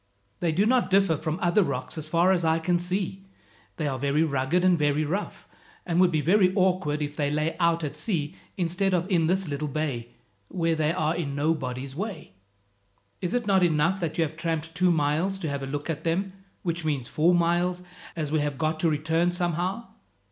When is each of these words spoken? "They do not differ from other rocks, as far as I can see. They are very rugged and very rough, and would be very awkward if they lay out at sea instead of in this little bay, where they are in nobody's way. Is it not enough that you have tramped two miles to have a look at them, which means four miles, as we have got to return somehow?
"They 0.39 0.51
do 0.51 0.65
not 0.65 0.89
differ 0.89 1.15
from 1.15 1.37
other 1.43 1.61
rocks, 1.61 1.95
as 1.95 2.07
far 2.07 2.31
as 2.31 2.43
I 2.43 2.57
can 2.57 2.79
see. 2.79 3.23
They 3.77 3.87
are 3.87 3.99
very 3.99 4.23
rugged 4.23 4.65
and 4.65 4.75
very 4.75 5.05
rough, 5.05 5.47
and 5.85 6.01
would 6.01 6.09
be 6.11 6.21
very 6.21 6.51
awkward 6.55 7.03
if 7.03 7.15
they 7.15 7.29
lay 7.29 7.55
out 7.59 7.83
at 7.83 7.95
sea 7.95 8.33
instead 8.57 8.95
of 8.95 9.05
in 9.11 9.27
this 9.27 9.47
little 9.47 9.67
bay, 9.67 10.09
where 10.47 10.73
they 10.73 10.91
are 10.91 11.15
in 11.15 11.35
nobody's 11.35 11.95
way. 11.95 12.33
Is 13.21 13.35
it 13.35 13.45
not 13.45 13.61
enough 13.61 13.99
that 13.99 14.17
you 14.17 14.23
have 14.23 14.35
tramped 14.35 14.73
two 14.73 14.89
miles 14.91 15.37
to 15.37 15.49
have 15.49 15.61
a 15.61 15.67
look 15.67 15.87
at 15.87 16.03
them, 16.03 16.33
which 16.63 16.83
means 16.83 17.07
four 17.07 17.35
miles, 17.35 17.83
as 18.15 18.31
we 18.31 18.39
have 18.39 18.57
got 18.57 18.79
to 18.79 18.89
return 18.89 19.31
somehow? 19.31 19.85